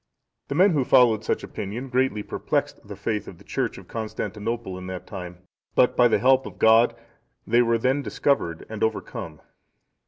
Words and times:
The 0.47 0.55
men 0.55 0.71
who 0.71 0.83
followed 0.83 1.23
such 1.23 1.43
opinion 1.43 1.89
greatly 1.89 2.23
perplexed 2.23 2.79
the 2.87 2.95
faith 2.95 3.27
of 3.27 3.37
the 3.37 3.43
Church 3.43 3.77
of 3.77 3.87
Constantinople 3.87 4.75
at 4.79 4.87
that 4.87 5.05
time; 5.05 5.43
but 5.75 5.95
by 5.95 6.07
the 6.07 6.17
help 6.17 6.47
of 6.47 6.57
God 6.57 6.95
they 7.45 7.61
were 7.61 7.77
then 7.77 8.01
discovered 8.01 8.65
and 8.67 8.81
overcome. 8.81 9.41